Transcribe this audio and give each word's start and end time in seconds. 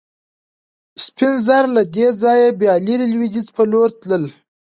سپین 1.05 1.33
زر 1.45 1.63
له 1.75 1.83
دې 1.95 2.07
ځایه 2.21 2.49
بیا 2.59 2.73
لرې 2.85 3.07
لوېدیځ 3.13 3.47
په 3.55 3.63
لور 3.71 3.89
تلل. 3.99 4.25